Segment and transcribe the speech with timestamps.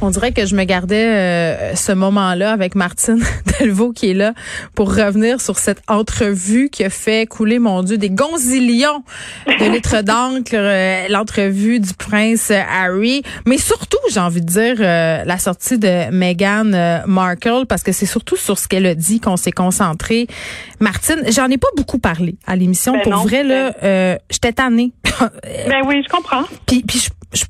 [0.00, 3.20] On dirait que je me gardais euh, ce moment-là avec Martine
[3.58, 4.32] Delvaux qui est là
[4.74, 9.02] pour revenir sur cette entrevue qui a fait couler, mon Dieu, des gonzillions
[9.46, 15.24] de litres d'encre, euh, l'entrevue du prince Harry, mais surtout, j'ai envie de dire, euh,
[15.24, 19.36] la sortie de Meghan Markle, parce que c'est surtout sur ce qu'elle a dit qu'on
[19.36, 20.28] s'est concentré.
[20.80, 22.92] Martine, j'en ai pas beaucoup parlé à l'émission.
[22.92, 24.92] Ben pour non, vrai, là, euh, j'étais tannée.
[25.68, 26.44] Ben oui, je comprends.
[26.66, 27.44] Puis, puis je, je,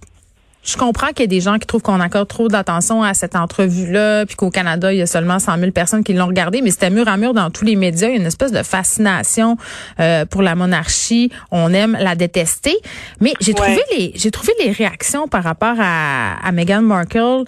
[0.68, 3.34] je comprends qu'il y a des gens qui trouvent qu'on accorde trop d'attention à cette
[3.36, 6.70] entrevue-là, puis qu'au Canada, il y a seulement 100 000 personnes qui l'ont regardée, mais
[6.70, 8.08] c'était mur à mur dans tous les médias.
[8.08, 9.56] Il y a une espèce de fascination
[10.00, 11.30] euh, pour la monarchie.
[11.50, 12.76] On aime la détester.
[13.20, 13.54] Mais j'ai Ouais.
[13.60, 17.44] trouvé les j'ai trouvé les réactions par rapport à, à Meghan Markle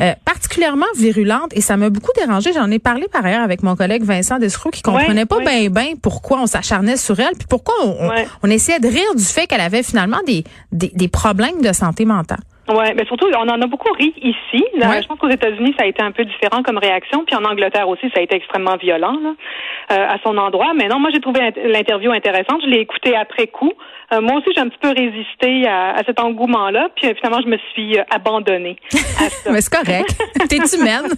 [0.00, 2.52] euh, particulièrement virulentes et ça m'a beaucoup dérangé.
[2.52, 5.68] J'en ai parlé par ailleurs avec mon collègue Vincent Descroux qui comprenait Ouais, pas ouais.
[5.68, 8.10] bien ben pourquoi on s'acharnait sur elle, puis pourquoi on, on-
[8.42, 12.04] on essayait de rire du fait qu'elle avait finalement des, des, des problèmes de santé
[12.04, 12.40] mentale.
[12.68, 14.64] Ouais, mais surtout, on en a beaucoup ri ici.
[14.76, 15.02] Là, Ouais.
[15.02, 17.88] Je pense qu'aux États-Unis, ça a été un peu différent comme réaction, puis en Angleterre
[17.88, 19.34] aussi, ça a été extrêmement violent là,
[19.92, 20.72] euh, à son endroit.
[20.74, 22.62] Mais non, moi, j'ai trouvé int- l'interview intéressante.
[22.64, 23.72] Je l'ai écoutée après coup.
[24.12, 27.40] Euh, moi aussi, j'ai un petit peu résisté à, à cet engouement-là, puis euh, finalement,
[27.42, 29.50] je me suis euh, abandonnée à ça.
[29.52, 30.16] Mais c'est correct.
[30.48, 31.10] T'es humaine?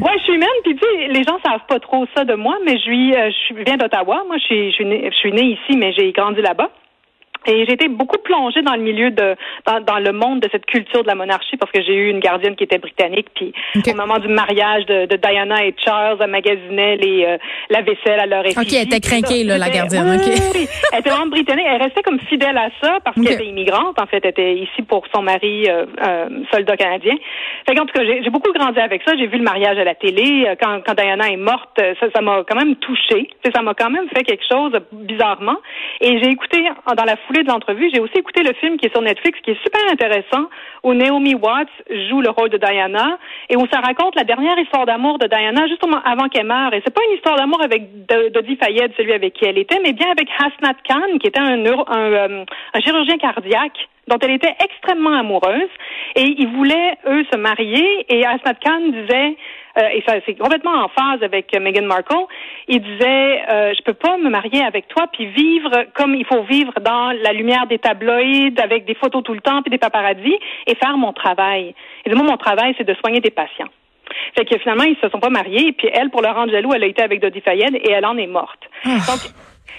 [0.00, 2.56] Ouais, je suis humaine, puis tu sais, les gens savent pas trop ça de moi,
[2.66, 4.24] mais je suis, euh, je viens d'Ottawa.
[4.26, 6.70] Moi, je suis, je suis née, je suis née ici, mais j'ai grandi là-bas.
[7.46, 9.34] Et j'ai été beaucoup plongée dans le milieu de,
[9.66, 12.20] dans, dans le monde de cette culture de la monarchie parce que j'ai eu une
[12.20, 13.28] gardienne qui était britannique.
[13.34, 13.52] Puis
[13.90, 17.38] au moment du mariage de, de Diana et Charles, elle magasinait les, euh,
[17.70, 18.60] la vaisselle à leur effigie.
[18.60, 20.22] Ok, elle était craquée, là, la gardienne, oui, ok.
[20.26, 20.68] oui, oui.
[20.92, 21.66] Elle était vraiment britannique.
[21.68, 23.98] Elle restait comme fidèle à ça parce qu'elle était immigrante.
[24.00, 27.14] En fait, elle était ici pour son mari, euh, euh, soldat canadien.
[27.66, 29.16] Fait qu'en tout cas, j'ai beaucoup grandi avec ça.
[29.16, 30.44] J'ai vu le mariage à la télé.
[30.46, 33.28] Euh, Quand, quand Diana est morte, ça ça m'a quand même touchée.
[33.54, 35.56] Ça m'a quand même fait quelque chose euh, bizarrement.
[36.00, 38.92] Et j'ai écouté, en- dans la de l'entrevue, j'ai aussi écouté le film qui est
[38.92, 40.48] sur Netflix, qui est super intéressant,
[40.82, 41.68] où Naomi Watts
[42.08, 43.18] joue le rôle de Diana
[43.48, 46.74] et où ça raconte la dernière histoire d'amour de Diana juste avant qu'elle meure.
[46.74, 49.78] Et c'est pas une histoire d'amour avec Do- Dodi Fayed, celui avec qui elle était,
[49.82, 54.54] mais bien avec Hasnat Khan, qui était un, euh, un chirurgien cardiaque dont elle était
[54.64, 55.70] extrêmement amoureuse.
[56.16, 58.06] Et ils voulaient, eux, se marier.
[58.08, 59.36] Et Hasnat Khan disait,
[59.78, 62.26] euh, et ça c'est complètement en phase avec euh, Meghan Markle,
[62.68, 66.42] il disait, euh, je peux pas me marier avec toi puis vivre comme il faut
[66.42, 70.38] vivre dans la lumière des tabloïds, avec des photos tout le temps puis des paparazzis,
[70.66, 71.74] et faire mon travail.
[72.04, 73.68] Et moi, mon travail, c'est de soigner des patients.
[74.34, 75.68] Fait que finalement, ils se sont pas mariés.
[75.68, 78.06] Et puis elle, pour le rendre jaloux, elle a été avec Dodi Fayed et elle
[78.06, 78.68] en est morte.
[78.84, 79.20] Donc,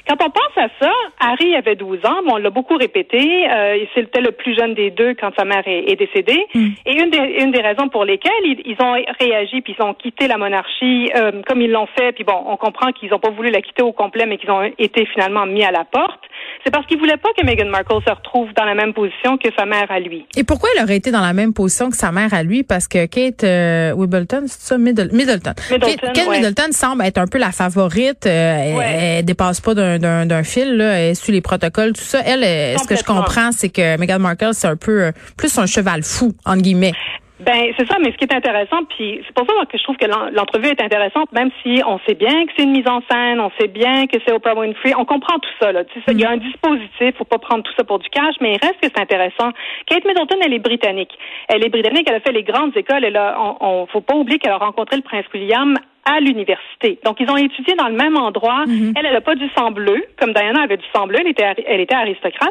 [0.08, 3.48] quand on pense à ça, Harry avait 12 ans, mais on l'a beaucoup répété.
[3.50, 6.46] Euh, C'était le plus jeune des deux quand sa mère est, est décédée.
[6.56, 9.94] Et une des, une des raisons pour lesquelles ils, ils ont réagi puis ils ont
[9.94, 12.12] quitté la monarchie euh, comme ils l'ont fait.
[12.14, 14.64] Puis bon, on comprend qu'ils n'ont pas voulu la quitter au complet, mais qu'ils ont
[14.78, 16.22] été finalement mis à la porte.
[16.64, 19.50] C'est parce qu'ils voulaient pas que Meghan Markle se retrouve dans la même position que
[19.58, 20.26] sa mère à lui.
[20.36, 22.64] Et pourquoi elle aurait été dans la même position que sa mère à lui?
[22.64, 24.78] Parce que Kate euh, Wimbledon, c'est ça?
[24.78, 25.54] Middle- Middleton.
[25.72, 26.38] Middleton, Kate, Kate ouais.
[26.40, 28.26] Middleton semble être un peu la favorite.
[28.26, 28.86] euh, elle, Ouais.
[29.20, 31.00] elle dépasse pas d'un- d'un fil, là.
[31.00, 32.20] Elle suit les protocoles, tout ça.
[32.26, 32.44] Elle,
[32.78, 36.04] ce que je comprends, c'est que Meghan Markle, c'est un peu euh, plus un cheval
[36.04, 36.94] fou, entre guillemets.
[37.44, 39.98] Ben c'est ça, mais ce qui est intéressant, puis c'est pour ça que je trouve
[39.98, 43.02] que l'en- l'entrevue est intéressante, même si on sait bien que c'est une mise en
[43.10, 45.72] scène, on sait bien que c'est Oprah Winfrey, on comprend tout ça.
[45.72, 45.84] Là.
[45.86, 48.36] Tu sais, Il y a un dispositif, faut pas prendre tout ça pour du cash,
[48.42, 49.50] mais il reste que c'est intéressant.
[49.88, 51.18] Kate Middleton, elle est britannique.
[51.48, 53.04] Elle est britannique, elle a fait les grandes écoles.
[53.04, 55.74] Elle a, on, on faut pas oublier qu'elle a rencontré le prince William
[56.06, 57.00] à l'université.
[57.06, 58.64] Donc, ils ont étudié dans le même endroit.
[58.68, 61.18] Elle, elle n'a pas du sang bleu, comme Diana avait du sang bleu.
[61.22, 62.50] Elle était, elle était aristocrate.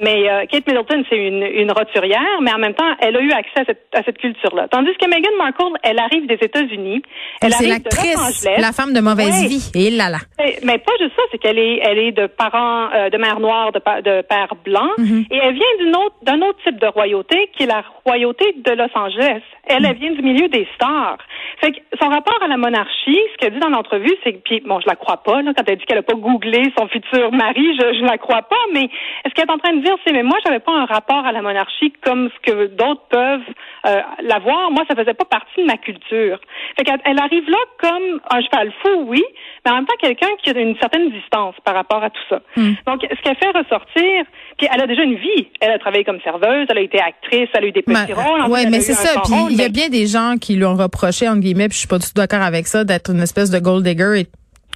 [0.00, 3.30] Mais euh, Kate Middleton, c'est une, une roturière, mais en même temps, elle a eu
[3.32, 4.66] accès à cette, à cette culture-là.
[4.68, 7.02] Tandis que Meghan Markle, elle arrive des États-Unis.
[7.40, 8.60] Elle C'est arrive de Los l'actrice, Angeles.
[8.60, 9.48] la femme de mauvaise Ouais.
[9.48, 9.70] vie.
[9.74, 10.18] Et là là.
[10.38, 13.38] Mais, mais pas juste ça, c'est qu'elle est, elle est de parents, euh, de mère
[13.40, 16.86] noire, de, pa- de père blanc, et elle vient d'une autre, d'un autre type de
[16.86, 19.42] royauté, qui est la royauté de Los Angeles.
[19.66, 21.18] Elle, elle vient du milieu des stars.
[21.60, 24.60] Fait que son rapport à la monarchie, ce qu'elle dit dans l'entrevue, c'est que, puis
[24.60, 27.32] bon, je la crois pas, là, quand elle dit qu'elle a pas googlé son futur
[27.32, 28.88] mari, je, je la crois pas, mais
[29.26, 31.32] ce qu'elle est en train de dire, c'est, mais moi, j'avais pas un rapport à
[31.32, 33.54] la monarchie comme ce que d'autres peuvent
[33.86, 34.70] euh, l'avoir.
[34.70, 36.38] Moi, ça faisait pas partie de ma culture.
[36.76, 39.24] Fait qu'elle elle arrive là comme un cheval fou, oui,
[39.64, 42.40] mais en même temps quelqu'un qui a une certaine distance par rapport à tout ça.
[42.86, 44.24] Donc, ce qu'elle fait ressortir,
[44.70, 45.48] elle a déjà une vie.
[45.60, 48.14] Elle a travaillé comme serveuse, elle a été actrice, elle a eu des petits Ben,
[48.14, 48.42] rôles.
[48.42, 49.20] a mais c'est ça.
[49.24, 51.74] Puis il y a mais- bien des gens qui lui ont reproché, entre guillemets, puis
[51.74, 54.26] je suis pas du tout d'accord avec ça, d'être une espèce de gold digger et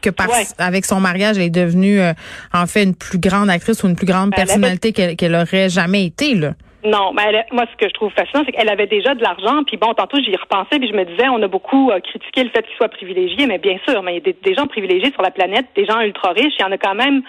[0.02, 0.44] que par, Ouais.
[0.58, 2.12] avec son mariage, elle est devenue euh,
[2.52, 5.68] en fait une plus grande actrice ou une plus grande Ben, personnalité qu'elle qu'elle aurait
[5.68, 6.52] jamais été là.
[6.84, 9.64] Non, mais moi, ce que je trouve fascinant, c'est qu'elle avait déjà de l'argent.
[9.66, 12.50] Puis bon, tantôt, j'y repensais, puis je me disais, on a beaucoup euh, critiqué le
[12.50, 15.22] fait qu'il soit privilégié, mais bien sûr, mais il y a des, gens privilégiés sur
[15.22, 17.22] la planète, des gens ultra riches, il y en a quand même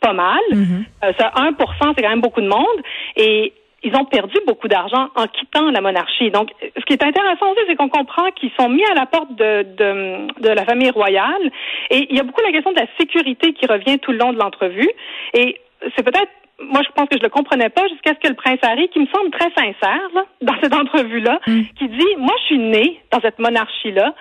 [0.00, 0.40] pas mal.
[0.52, 0.84] Mm-hmm.
[1.04, 2.82] Euh, ça, 1% c'est quand même beaucoup de monde.
[3.16, 3.52] Et
[3.82, 6.30] ils ont perdu beaucoup d'argent en quittant la monarchie.
[6.30, 9.34] Donc, ce qui est intéressant aussi, c'est qu'on comprend qu'ils sont mis à la porte
[9.36, 11.50] de, de, de, la famille royale.
[11.90, 14.32] Et il y a beaucoup la question de la sécurité qui revient tout le long
[14.32, 14.90] de l'entrevue.
[15.32, 15.60] Et
[15.96, 18.58] c'est peut-être moi, je pense que je le comprenais pas jusqu'à ce que le prince
[18.62, 21.60] Harry, qui me semble très sincère là, dans cette entrevue-là, mm.
[21.78, 24.14] qui dit moi, je suis né dans cette monarchie-là,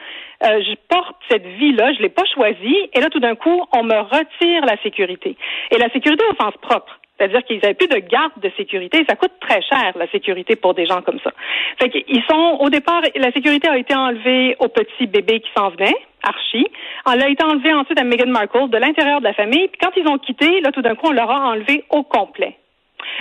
[0.43, 3.83] euh, je porte cette vie-là, je l'ai pas choisie, et là, tout d'un coup, on
[3.83, 5.35] me retire la sécurité.
[5.71, 6.99] Et la sécurité au sens propre.
[7.19, 9.03] C'est-à-dire qu'ils n'avaient plus de garde de sécurité.
[9.09, 11.31] Ça coûte très cher, la sécurité, pour des gens comme ça.
[11.77, 15.69] Fait qu'ils sont, au départ, la sécurité a été enlevée aux petits bébés qui s'en
[15.69, 16.67] venaient, Archie.
[17.11, 19.67] Elle a été enlevée ensuite à Meghan Markle de l'intérieur de la famille.
[19.67, 22.55] Puis quand ils ont quitté, là, tout d'un coup, on leur a enlevé au complet.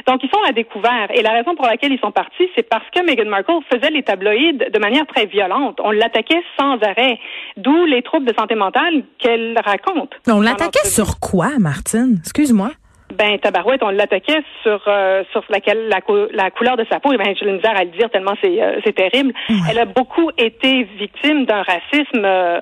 [0.06, 1.08] Donc, ils sont à découvert.
[1.14, 4.02] Et la raison pour laquelle ils sont partis, c'est parce que Meghan Markle faisait les
[4.02, 5.80] tabloïds de manière très violente.
[5.82, 7.18] On l'attaquait sans arrêt.
[7.56, 10.12] D'où les troubles de santé mentale qu'elle raconte.
[10.28, 12.16] On l'attaquait sur quoi, Martine?
[12.20, 12.70] Excuse-moi.
[13.14, 16.00] Ben, Tabarouette, on l'attaquait sur euh, sur laquelle la,
[16.32, 17.12] la couleur de sa peau.
[17.12, 19.32] Et ben, j'ai le misère à le dire tellement c'est euh, c'est terrible.
[19.70, 22.60] Elle a beaucoup été victime d'un racisme euh,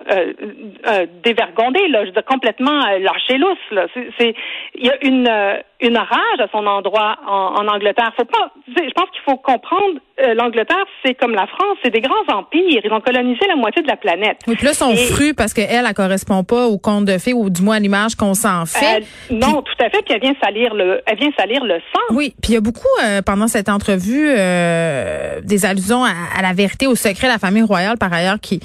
[0.87, 3.59] euh dévergondé, là, je veux dire, complètement lâché lousse.
[3.73, 3.87] Là,
[4.19, 4.35] c'est
[4.77, 5.29] il y a une
[5.81, 8.13] une rage à son endroit en, en Angleterre.
[8.17, 10.01] Faut pas, je pense qu'il faut comprendre
[10.35, 12.81] l'Angleterre, c'est comme la France, c'est des grands empires.
[12.85, 14.39] Ils ont colonisé la moitié de la planète.
[14.47, 17.51] Oui, puis là, son fru parce qu'elle, elle, correspond pas au conte de fées ou
[17.51, 19.05] du moins à l'image qu'on s'en fait.
[19.31, 20.03] non, tout à fait.
[20.03, 22.15] Puis elle vient salir le, elle vient salir le sang.
[22.15, 26.53] Oui, puis il y a beaucoup euh, pendant cette entrevue euh, des allusions à, la
[26.53, 28.61] vérité, au secret de la famille royale, par ailleurs, qui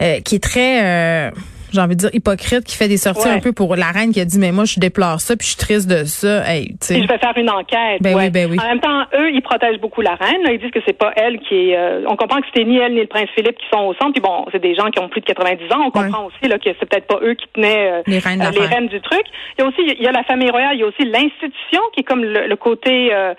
[0.00, 1.32] euh, qui est très
[1.72, 4.20] j'ai envie de dire hypocrite qui fait des sorties un peu pour la reine qui
[4.20, 6.48] a dit mais moi je déplore ça puis je suis triste de ça.
[6.48, 8.58] Hey, je vais faire une enquête ben oui, ben oui.
[8.60, 11.38] en même temps eux ils protègent beaucoup la reine ils disent que c'est pas elle
[11.40, 13.82] qui est euh, on comprend que c'était ni elle ni le prince Philippe qui sont
[13.82, 15.82] au centre puis bon c'est des gens qui ont plus de 90 ans.
[15.86, 18.66] On comprend aussi là que c'est peut-être pas eux qui tenaient euh, les, reines, les
[18.66, 19.22] reines du truc.
[19.58, 21.80] Il y a aussi il y a la famille royale il y a aussi l'institution
[21.92, 23.34] qui est comme le, côté euh,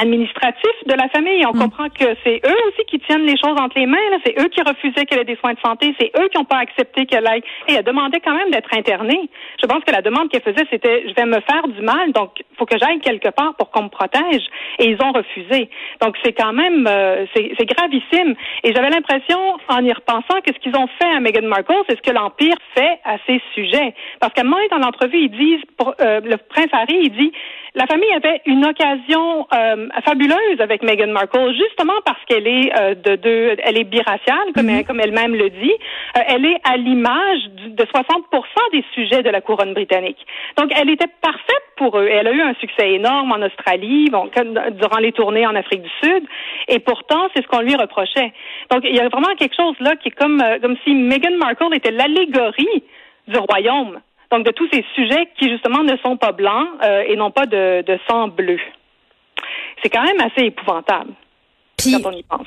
[0.00, 1.44] administratif de la famille.
[1.46, 1.60] On mm.
[1.60, 4.60] comprend que c'est eux aussi qui tiennent les choses entre les mains c'est eux qui
[4.62, 5.94] refusaient qu'elle ait des soins de santé.
[6.00, 7.42] C'est eux qui n'ont pas accepté qu'elle aille
[7.78, 9.28] elle demandait quand même d'être internée.
[9.60, 12.32] Je pense que la demande qu'elle faisait, c'était je vais me faire du mal, donc
[12.38, 14.42] il faut que j'aille quelque part pour qu'on me protège.
[14.78, 15.70] Et ils ont refusé.
[16.00, 18.34] Donc c'est quand même euh, c'est gravissime.
[18.64, 19.38] Et j'avais l'impression,
[19.68, 22.56] en y repensant, que ce qu'ils ont fait à Meghan Markle, c'est ce que l'Empire
[22.74, 23.94] fait à ces sujets.
[24.20, 27.32] Parce qu'à un moment dans l'entrevue, ils disent, pour, euh, le prince Harry, il dit
[27.78, 32.94] la famille avait une occasion euh, fabuleuse avec Meghan Markle, justement parce qu'elle est euh,
[32.94, 34.78] de deux, elle est biraciale, comme, mhm.
[34.78, 35.72] elle, comme elle-même le dit.
[36.16, 37.38] Euh, elle est à l'image
[37.74, 38.22] de 60%
[38.72, 40.18] des sujets de la couronne britannique.
[40.56, 42.08] Donc, elle était parfaite pour eux.
[42.08, 44.30] Elle a eu un succès énorme en Australie, bon,
[44.72, 46.24] durant les tournées en Afrique du Sud,
[46.68, 48.32] et pourtant, c'est ce qu'on lui reprochait.
[48.70, 51.74] Donc, il y a vraiment quelque chose là qui est comme, comme si Meghan Markle
[51.74, 52.82] était l'allégorie
[53.26, 54.00] du royaume.
[54.30, 57.46] Donc, de tous ces sujets qui, justement, ne sont pas blancs euh, et n'ont pas
[57.46, 58.58] de sang bleu.
[59.82, 61.12] C'est quand même assez épouvantable.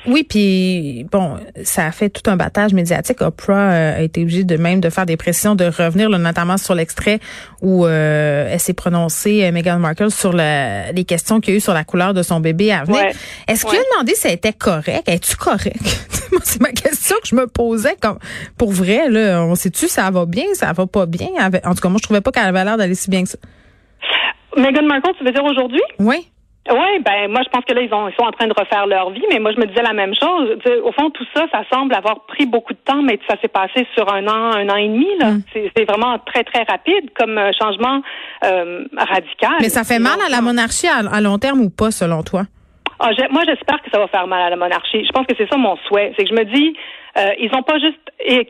[0.06, 3.20] Oui, puis bon, ça a fait tout un battage médiatique.
[3.20, 6.74] Oprah euh, a été obligée de même de faire des pressions, de revenir, notamment sur
[6.74, 7.20] l'extrait
[7.60, 11.60] où euh, elle s'est prononcée, euh, Meghan Markle, sur les questions qu'il y a eu
[11.60, 13.02] sur la couleur de son bébé à venir.
[13.48, 15.08] Est-ce qu'il a demandé si elle était correcte?
[15.08, 16.08] Es-tu correct?
[16.42, 17.96] c'est ma question que je me posais.
[18.00, 18.18] Comme,
[18.58, 21.28] pour vrai, là, on sait-tu ça va bien, ça va pas bien?
[21.64, 23.38] En tout cas, moi, je trouvais pas qu'elle avait l'air d'aller si bien que ça.
[24.56, 25.80] Meghan Markle, tu veux dire aujourd'hui?
[25.98, 26.28] Oui.
[26.70, 28.86] Oui, ben moi je pense que là ils, ont, ils sont en train de refaire
[28.86, 30.56] leur vie, mais moi je me disais la même chose.
[30.84, 33.86] au fond, tout ça, ça semble avoir pris beaucoup de temps, mais ça s'est passé
[33.94, 35.08] sur un an, un an et demi.
[35.18, 35.42] Là, mm.
[35.54, 38.00] c'est vraiment très très rapide comme euh, changement
[38.44, 39.56] euh, radical.
[39.60, 42.42] Mais ça fait mal à la monarchie à long terme ou pas, selon toi?
[43.04, 45.04] Ah, moi, j'espère que ça va faire mal à la monarchie.
[45.04, 46.12] Je pense que c'est ça mon souhait.
[46.16, 46.76] C'est que je me dis,
[47.16, 47.98] euh, ils n'ont pas juste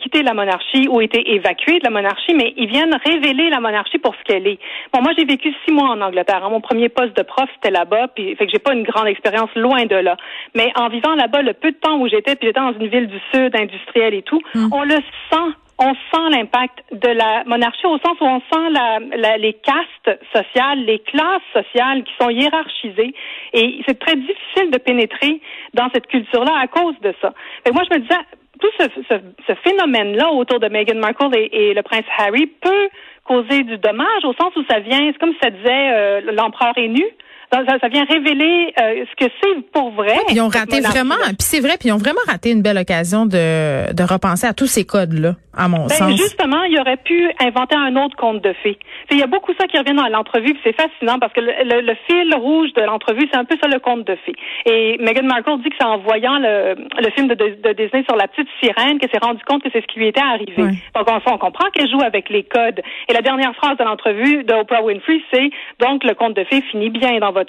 [0.03, 3.99] quitté la monarchie ou été évacués de la monarchie, mais ils viennent révéler la monarchie
[3.99, 4.59] pour ce qu'elle est.
[4.93, 6.49] Bon, moi, j'ai vécu six mois en Angleterre.
[6.51, 9.51] Mon premier poste de prof, c'était là-bas, puis fait que j'ai pas une grande expérience
[9.57, 10.17] loin de là.
[10.55, 13.09] Mais en vivant là-bas, le peu de temps où j'étais, puis j'étais dans une ville
[13.09, 14.69] du sud, industrielle et tout, hum.
[14.73, 14.97] on le
[15.31, 20.21] sent on sent l'impact de la monarchie au sens où on sent la, les castes
[20.33, 23.15] sociales, les classes sociales qui sont hiérarchisées.
[23.53, 25.41] Et c'est très difficile de pénétrer
[25.75, 27.33] dans cette culture-là à cause de ça.
[27.67, 28.21] Et moi, je me disais,
[28.63, 32.89] tout ce, phénomène-là autour de Meghan Markle et, le prince Harry peut
[33.25, 36.89] causer du dommage au sens où ça vient, c'est comme ça disait euh, l'empereur est
[36.89, 37.05] nu.
[37.53, 40.17] Ça, vient révéler euh, ce que c'est pour vrai.
[40.31, 43.27] ils ont raté vraiment, puis c'est vrai, puis ils ont vraiment raté une belle occasion
[43.27, 46.17] de, de repenser à tous ces codes-là, à mon ben, sens.
[46.17, 48.79] Justement, il aurait pu inventer un autre conte de fées.
[49.11, 52.35] Il y a beaucoup ça qui revient dans l'entrevue, c'est fascinant parce que le, fil
[52.35, 54.35] rouge de l'entrevue, c'est un peu ça le conte de fées.
[54.65, 58.17] Et Meghan Markle dit que c'est en voyant le, le film de, de, Disney sur
[58.17, 60.63] la petite sirène qu'elle s'est rendu compte que c'est ce qui lui était arrivé.
[60.95, 62.81] Donc on, on comprend qu'elle joue avec les codes.
[63.09, 66.63] Et la dernière phrase de l'entrevue de Oprah Winfrey, c'est donc le conte de fées
[66.71, 67.42] finit bien dans votre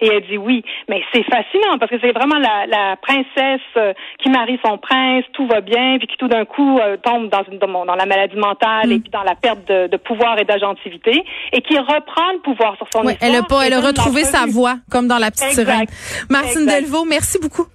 [0.00, 0.64] Et elle dit oui.
[0.88, 3.92] Mais c'est fascinant parce que c'est vraiment la, la princesse euh,
[4.22, 7.42] qui marie son prince, tout va bien, puis qui tout d'un coup euh, tombe dans,
[7.50, 9.02] une, dans, la maladie mentale et mm.
[9.02, 12.86] puis dans la perte de, de pouvoir et d'agentivité et qui reprend le pouvoir sur
[12.94, 15.86] son oui, Elle a pas, elle a retrouvé sa voix comme dans la petite sirène.
[16.30, 17.66] Martine Delvaux, merci beaucoup.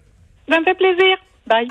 [0.49, 1.17] Ça me fait plaisir.
[1.47, 1.67] Bye.